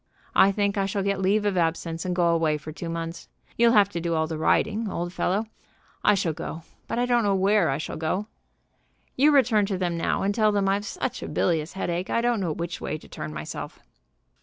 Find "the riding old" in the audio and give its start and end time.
4.25-5.13